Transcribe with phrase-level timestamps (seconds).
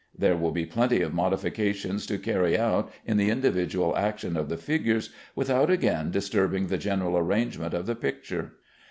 [0.17, 4.57] There will be plenty of modifications to carry out in the individual action of the
[4.57, 8.53] figures without again disturbing the general arrangement of the picture.